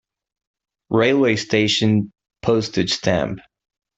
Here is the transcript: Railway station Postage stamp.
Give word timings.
Railway 0.89 1.35
station 1.35 2.11
Postage 2.41 2.91
stamp. 2.93 3.37